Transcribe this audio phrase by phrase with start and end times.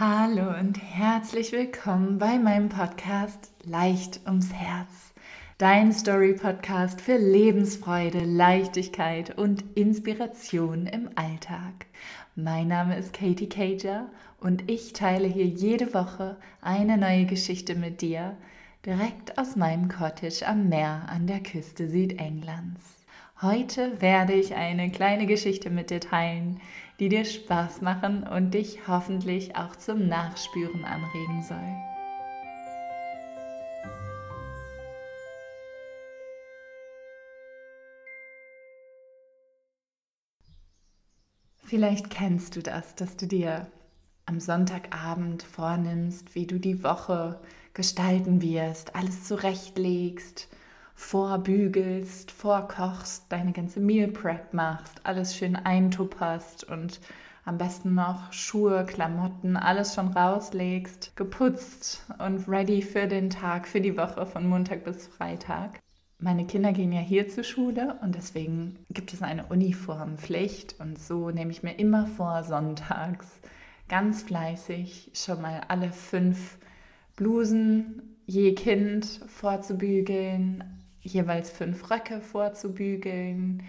[0.00, 5.12] Hallo und herzlich willkommen bei meinem Podcast Leicht ums Herz.
[5.58, 11.84] Dein Story-Podcast für Lebensfreude, Leichtigkeit und Inspiration im Alltag.
[12.34, 14.06] Mein Name ist Katie Cager
[14.40, 18.38] und ich teile hier jede Woche eine neue Geschichte mit dir,
[18.86, 22.99] direkt aus meinem Cottage am Meer an der Küste Südenglands.
[23.42, 26.60] Heute werde ich eine kleine Geschichte mit dir teilen,
[26.98, 31.56] die dir Spaß machen und dich hoffentlich auch zum Nachspüren anregen soll.
[41.64, 43.68] Vielleicht kennst du das, dass du dir
[44.26, 47.40] am Sonntagabend vornimmst, wie du die Woche
[47.72, 50.48] gestalten wirst, alles zurechtlegst,
[51.00, 57.00] vorbügelst, vorkochst, deine ganze Meal Prep machst, alles schön eintupperst und
[57.44, 63.80] am besten noch Schuhe, Klamotten, alles schon rauslegst, geputzt und ready für den Tag, für
[63.80, 65.80] die Woche von Montag bis Freitag.
[66.18, 71.30] Meine Kinder gehen ja hier zur Schule und deswegen gibt es eine Uniformpflicht und so
[71.30, 73.40] nehme ich mir immer vor, sonntags
[73.88, 76.58] ganz fleißig schon mal alle fünf
[77.16, 80.62] Blusen je Kind vorzubügeln,
[81.02, 83.62] jeweils fünf Röcke vorzubügeln,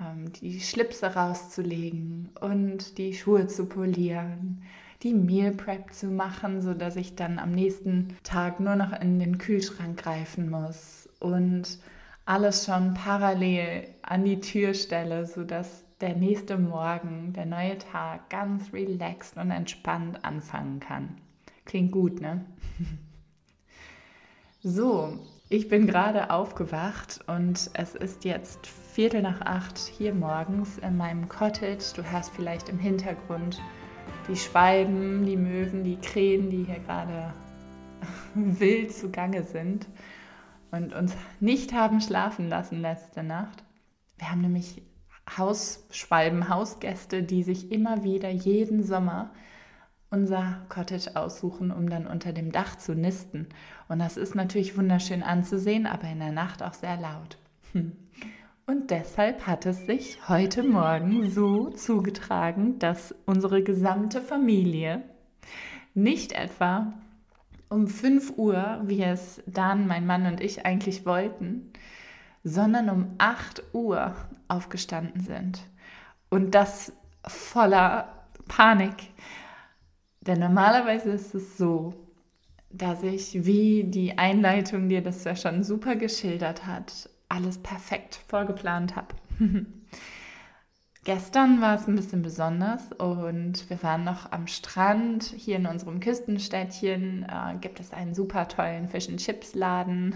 [0.00, 4.62] ähm, die Schlipse rauszulegen und die Schuhe zu polieren,
[5.02, 9.38] die Meal Prep zu machen, sodass ich dann am nächsten Tag nur noch in den
[9.38, 11.78] Kühlschrank greifen muss und
[12.26, 18.72] alles schon parallel an die Tür stelle, sodass der nächste Morgen, der neue Tag ganz
[18.72, 21.16] relaxed und entspannt anfangen kann.
[21.64, 22.44] Klingt gut, ne?
[24.62, 25.18] so,
[25.48, 31.28] ich bin gerade aufgewacht und es ist jetzt Viertel nach acht hier morgens in meinem
[31.28, 31.84] Cottage.
[31.94, 33.60] Du hörst vielleicht im Hintergrund
[34.28, 37.34] die Schwalben, die Möwen, die Krähen, die hier gerade
[38.34, 39.86] wild zugange sind
[40.70, 43.64] und uns nicht haben schlafen lassen letzte Nacht.
[44.16, 44.82] Wir haben nämlich
[45.36, 49.30] Hausschwalben, Hausgäste, die sich immer wieder jeden Sommer
[50.14, 53.48] unser Cottage aussuchen, um dann unter dem Dach zu nisten.
[53.88, 57.36] Und das ist natürlich wunderschön anzusehen, aber in der Nacht auch sehr laut.
[57.72, 57.92] Hm.
[58.66, 65.02] Und deshalb hat es sich heute Morgen so zugetragen, dass unsere gesamte Familie
[65.94, 66.94] nicht etwa
[67.68, 71.72] um 5 Uhr, wie es Dan, mein Mann und ich eigentlich wollten,
[72.44, 74.14] sondern um 8 Uhr
[74.46, 75.60] aufgestanden sind.
[76.30, 76.92] Und das
[77.26, 78.08] voller
[78.46, 78.94] Panik.
[80.26, 81.94] Denn normalerweise ist es so,
[82.70, 88.96] dass ich, wie die Einleitung dir das ja schon super geschildert hat, alles perfekt vorgeplant
[88.96, 89.14] habe.
[91.04, 95.24] Gestern war es ein bisschen besonders und wir waren noch am Strand.
[95.24, 100.14] Hier in unserem Küstenstädtchen äh, gibt es einen super tollen Fish and Chips Laden,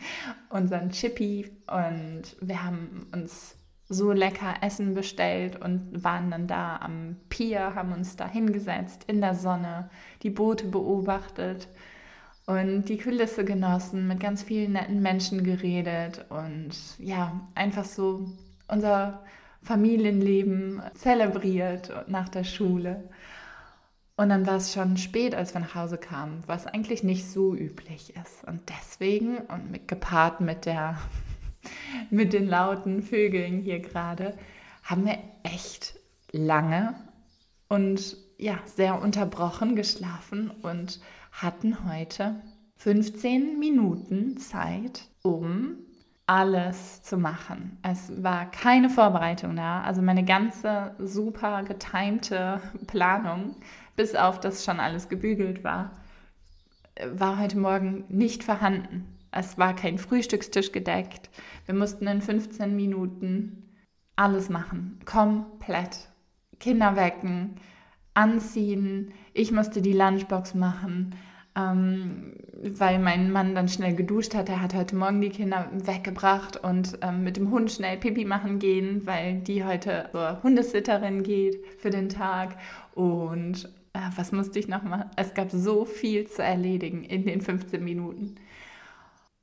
[0.48, 1.50] unseren Chippy.
[1.66, 3.54] Und wir haben uns
[3.90, 9.20] so lecker Essen bestellt und waren dann da am Pier, haben uns da hingesetzt in
[9.20, 9.90] der Sonne,
[10.22, 11.68] die Boote beobachtet
[12.46, 18.28] und die Kulisse genossen, mit ganz vielen netten Menschen geredet und ja, einfach so
[18.68, 19.24] unser
[19.62, 23.08] Familienleben zelebriert nach der Schule.
[24.16, 27.54] Und dann war es schon spät, als wir nach Hause kamen, was eigentlich nicht so
[27.54, 28.46] üblich ist.
[28.46, 30.98] Und deswegen, und mit, gepaart mit der
[32.10, 34.36] mit den lauten Vögeln hier gerade,
[34.82, 35.94] haben wir echt
[36.32, 36.94] lange
[37.68, 41.00] und ja, sehr unterbrochen geschlafen und
[41.32, 42.40] hatten heute
[42.76, 45.76] 15 Minuten Zeit, um
[46.26, 47.78] alles zu machen.
[47.82, 53.56] Es war keine Vorbereitung da, also meine ganze super getimte Planung,
[53.96, 55.90] bis auf das schon alles gebügelt war,
[57.12, 59.19] war heute Morgen nicht vorhanden.
[59.32, 61.30] Es war kein Frühstückstisch gedeckt.
[61.66, 63.70] Wir mussten in 15 Minuten
[64.16, 64.98] alles machen.
[65.04, 66.08] Komplett.
[66.58, 67.56] Kinder wecken,
[68.14, 69.12] anziehen.
[69.32, 71.14] Ich musste die Lunchbox machen,
[71.56, 74.48] ähm, weil mein Mann dann schnell geduscht hat.
[74.48, 78.58] Er hat heute Morgen die Kinder weggebracht und ähm, mit dem Hund schnell Pipi machen
[78.58, 82.56] gehen, weil die heute zur Hundesitterin geht für den Tag.
[82.94, 85.08] Und äh, was musste ich noch machen?
[85.16, 88.34] Es gab so viel zu erledigen in den 15 Minuten.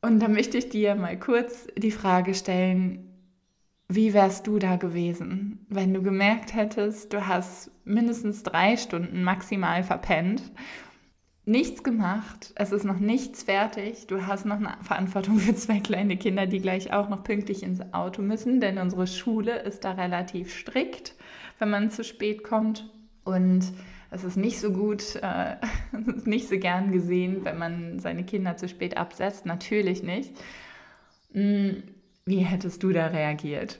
[0.07, 3.12] Und da möchte ich dir mal kurz die Frage stellen,
[3.89, 9.83] wie wärst du da gewesen, wenn du gemerkt hättest, du hast mindestens drei Stunden maximal
[9.83, 10.44] verpennt,
[11.44, 16.15] nichts gemacht, es ist noch nichts fertig, du hast noch eine Verantwortung für zwei kleine
[16.15, 20.56] Kinder, die gleich auch noch pünktlich ins Auto müssen, denn unsere Schule ist da relativ
[20.56, 21.15] strikt,
[21.59, 22.89] wenn man zu spät kommt.
[23.25, 23.74] Und
[24.09, 25.56] es ist nicht so gut, äh,
[26.25, 29.45] nicht so gern gesehen, wenn man seine Kinder zu spät absetzt.
[29.45, 30.33] Natürlich nicht.
[31.33, 31.83] Hm,
[32.25, 33.80] wie hättest du da reagiert?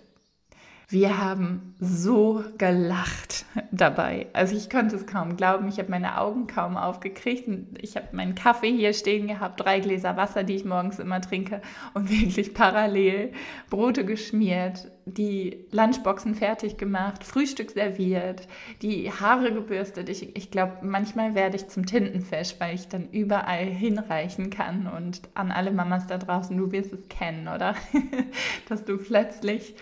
[0.90, 4.28] Wir haben so gelacht dabei.
[4.32, 5.68] Also ich konnte es kaum glauben.
[5.68, 7.50] Ich habe meine Augen kaum aufgekriegt.
[7.82, 11.62] Ich habe meinen Kaffee hier stehen gehabt, drei Gläser Wasser, die ich morgens immer trinke
[11.94, 13.34] und wirklich parallel
[13.70, 18.48] Brote geschmiert, die Lunchboxen fertig gemacht, Frühstück serviert,
[18.82, 20.08] die Haare gebürstet.
[20.08, 25.20] Ich, ich glaube, manchmal werde ich zum Tintenfisch, weil ich dann überall hinreichen kann und
[25.34, 27.76] an alle Mamas da draußen, du wirst es kennen, oder?
[28.70, 29.76] Dass du plötzlich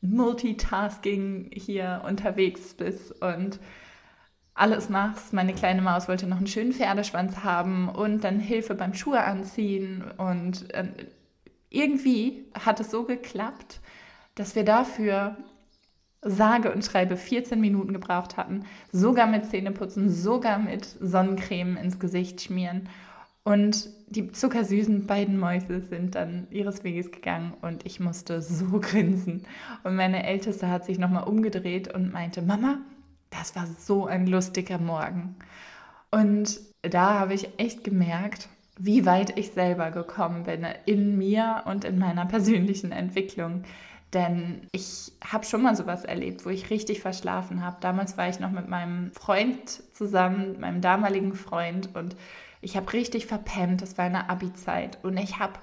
[0.00, 3.58] Multitasking hier unterwegs bist und
[4.54, 5.32] alles machst.
[5.32, 10.04] Meine kleine Maus wollte noch einen schönen Pferdeschwanz haben und dann Hilfe beim Schuhe anziehen.
[10.16, 10.88] Und äh,
[11.70, 13.80] irgendwie hat es so geklappt,
[14.34, 15.36] dass wir dafür
[16.22, 22.40] sage und schreibe 14 Minuten gebraucht hatten, sogar mit Zähneputzen, sogar mit Sonnencreme ins Gesicht
[22.40, 22.88] schmieren.
[23.48, 29.46] Und die zuckersüßen beiden Mäuse sind dann ihres Weges gegangen und ich musste so grinsen.
[29.84, 32.76] Und meine Älteste hat sich nochmal umgedreht und meinte, Mama,
[33.30, 35.36] das war so ein lustiger Morgen.
[36.10, 41.86] Und da habe ich echt gemerkt, wie weit ich selber gekommen bin in mir und
[41.86, 43.62] in meiner persönlichen Entwicklung.
[44.12, 47.78] Denn ich habe schon mal sowas erlebt, wo ich richtig verschlafen habe.
[47.80, 52.14] Damals war ich noch mit meinem Freund zusammen, meinem damaligen Freund und
[52.60, 55.54] ich habe richtig verpennt, das war eine Abi-Zeit und ich habe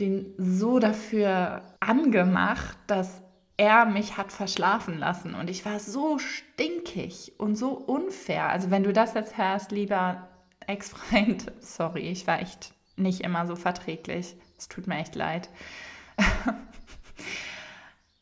[0.00, 3.22] den so dafür angemacht, dass
[3.56, 8.48] er mich hat verschlafen lassen und ich war so stinkig und so unfair.
[8.48, 10.28] Also wenn du das jetzt hörst, lieber
[10.66, 14.34] Ex-Freund, sorry, ich war echt nicht immer so verträglich.
[14.58, 15.48] Es tut mir echt leid.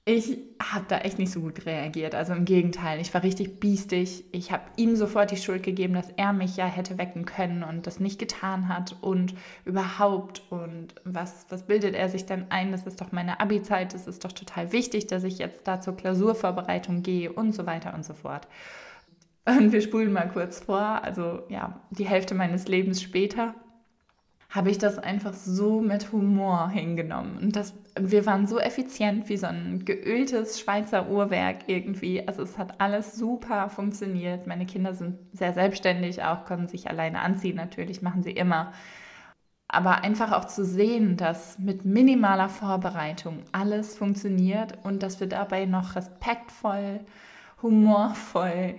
[0.06, 2.14] Ich habe da echt nicht so gut reagiert.
[2.14, 4.24] Also im Gegenteil, ich war richtig biestig.
[4.32, 7.86] Ich habe ihm sofort die Schuld gegeben, dass er mich ja hätte wecken können und
[7.86, 9.34] das nicht getan hat und
[9.66, 10.42] überhaupt.
[10.50, 12.72] Und was, was bildet er sich dann ein?
[12.72, 15.96] Das ist doch meine Abi-Zeit, das ist doch total wichtig, dass ich jetzt da zur
[15.96, 18.48] Klausurvorbereitung gehe und so weiter und so fort.
[19.44, 23.54] Und wir spulen mal kurz vor, also ja, die Hälfte meines Lebens später
[24.50, 27.38] habe ich das einfach so mit Humor hingenommen.
[27.38, 32.26] Und das, wir waren so effizient wie so ein geöltes Schweizer Uhrwerk irgendwie.
[32.26, 34.48] Also es hat alles super funktioniert.
[34.48, 38.72] Meine Kinder sind sehr selbstständig, auch können sich alleine anziehen, natürlich machen sie immer.
[39.68, 45.66] Aber einfach auch zu sehen, dass mit minimaler Vorbereitung alles funktioniert und dass wir dabei
[45.66, 47.00] noch respektvoll,
[47.62, 48.74] humorvoll,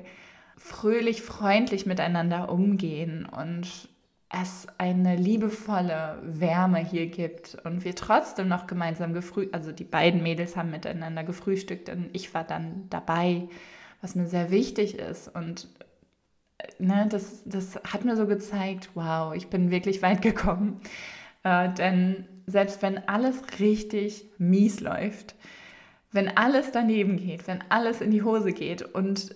[0.58, 3.90] fröhlich, freundlich miteinander umgehen und
[4.31, 10.24] es eine liebevolle Wärme hier gibt und wir trotzdem noch gemeinsam gefrühstückt, also die beiden
[10.24, 13.50] Mädels haben miteinander gefrühstückt und ich war dann dabei,
[14.01, 15.68] was mir sehr wichtig ist und
[16.60, 20.80] äh, ne, das, das hat mir so gezeigt, wow, ich bin wirklich weit gekommen,
[21.44, 25.36] äh, denn selbst wenn alles richtig mies läuft,
[26.13, 29.36] wenn alles daneben geht, wenn alles in die Hose geht und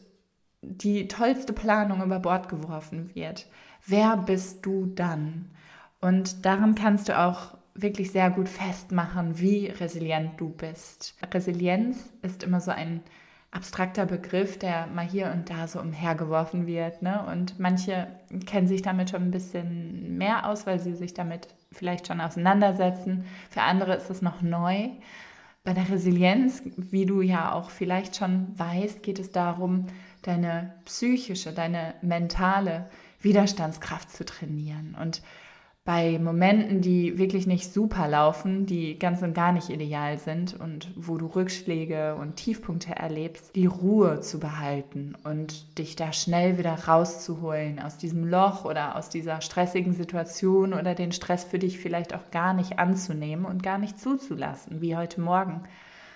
[0.68, 3.48] die tollste Planung über Bord geworfen wird,
[3.86, 5.52] wer bist du dann?
[6.02, 11.16] Und daran kannst du auch wirklich sehr gut festmachen, wie resilient du bist.
[11.34, 13.02] Resilienz ist immer so ein
[13.52, 17.02] abstrakter Begriff, der mal hier und da so umhergeworfen wird.
[17.02, 17.26] Ne?
[17.32, 18.08] Und manche
[18.46, 23.26] kennen sich damit schon ein bisschen mehr aus, weil sie sich damit vielleicht schon auseinandersetzen.
[23.50, 24.90] Für andere ist es noch neu.
[25.64, 29.88] Bei der Resilienz, wie du ja auch vielleicht schon weißt, geht es darum,
[30.28, 32.90] deine psychische, deine mentale
[33.20, 34.96] Widerstandskraft zu trainieren.
[35.00, 35.22] Und
[35.86, 40.92] bei Momenten, die wirklich nicht super laufen, die ganz und gar nicht ideal sind und
[40.96, 46.74] wo du Rückschläge und Tiefpunkte erlebst, die Ruhe zu behalten und dich da schnell wieder
[46.74, 52.16] rauszuholen aus diesem Loch oder aus dieser stressigen Situation oder den Stress für dich vielleicht
[52.16, 55.62] auch gar nicht anzunehmen und gar nicht zuzulassen, wie heute Morgen.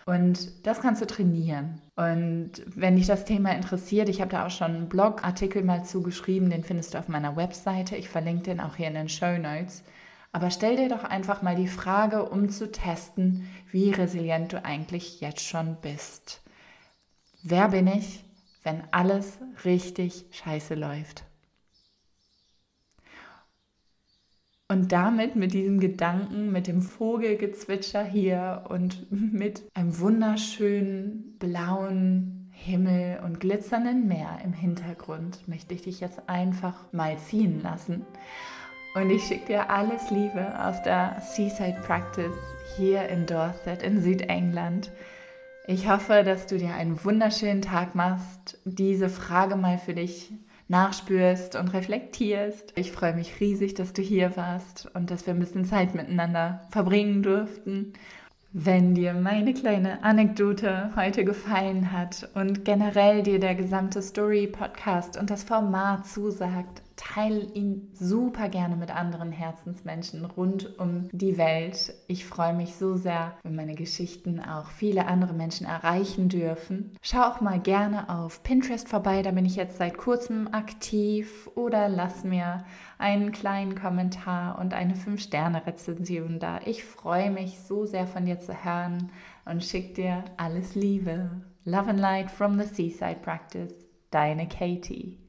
[0.10, 1.84] Und das kannst du trainieren.
[1.96, 6.50] Und wenn dich das Thema interessiert, ich habe da auch schon einen Blogartikel mal zugeschrieben,
[6.50, 7.96] den findest du auf meiner Webseite.
[7.96, 9.84] Ich verlinke den auch hier in den Show Notes.
[10.32, 15.22] Aber stell dir doch einfach mal die Frage, um zu testen, wie resilient du eigentlich
[15.22, 16.42] jetzt schon bist.
[17.44, 18.26] Wer bin ich,
[18.64, 21.29] wenn alles richtig scheiße läuft?
[24.72, 33.20] Und damit, mit diesem Gedanken, mit dem Vogelgezwitscher hier und mit einem wunderschönen blauen Himmel
[33.26, 38.06] und glitzernden Meer im Hintergrund, möchte ich dich jetzt einfach mal ziehen lassen.
[38.94, 42.38] Und ich schicke dir alles Liebe aus der Seaside Practice
[42.78, 44.92] hier in Dorset in Südengland.
[45.66, 50.32] Ich hoffe, dass du dir einen wunderschönen Tag machst, diese Frage mal für dich
[50.70, 52.74] nachspürst und reflektierst.
[52.76, 56.62] Ich freue mich riesig, dass du hier warst und dass wir ein bisschen Zeit miteinander
[56.70, 57.94] verbringen durften.
[58.54, 65.30] Wenn dir meine kleine Anekdote heute gefallen hat und generell dir der gesamte Story-Podcast und
[65.30, 71.94] das Format zusagt, teile ihn super gerne mit anderen Herzensmenschen rund um die Welt.
[72.08, 76.98] Ich freue mich so sehr, wenn meine Geschichten auch viele andere Menschen erreichen dürfen.
[77.02, 81.88] Schau auch mal gerne auf Pinterest vorbei, da bin ich jetzt seit kurzem aktiv oder
[81.88, 82.66] lass mir
[82.98, 86.60] einen kleinen Kommentar und eine 5-Sterne-Rezension da.
[86.66, 89.10] Ich freue mich so sehr von dir zu hören
[89.46, 91.30] und schicke dir alles Liebe.
[91.64, 93.74] Love and Light from the Seaside Practice.
[94.12, 95.29] Deine Katie.